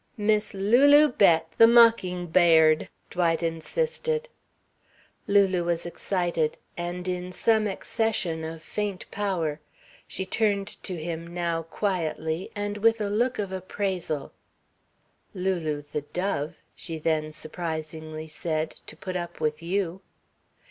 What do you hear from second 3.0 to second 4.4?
Dwight insisted.